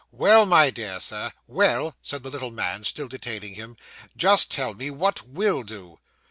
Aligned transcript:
'Well, 0.11 0.47
my 0.47 0.71
dear 0.71 0.99
Sir, 0.99 1.31
well,' 1.45 1.95
said 2.01 2.23
the 2.23 2.31
little 2.31 2.49
man, 2.49 2.83
still 2.83 3.07
detaining 3.07 3.53
him; 3.53 3.77
'just 4.17 4.49
tell 4.49 4.73
me 4.73 4.89
what 4.89 5.27
will 5.27 5.61
do. 5.61 5.99